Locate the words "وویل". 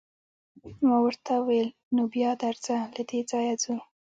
1.37-1.69